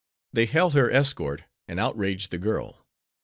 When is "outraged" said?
1.79-2.31